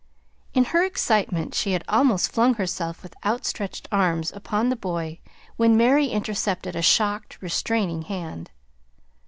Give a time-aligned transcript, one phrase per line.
[0.55, 5.19] In her excitement she had almost flung herself with outstretched arms upon the boy
[5.57, 8.49] when Mary intercepted a shocked, restraining hand.